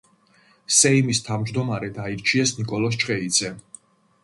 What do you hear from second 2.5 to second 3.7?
ნიკოლოზ ჩხეიძე.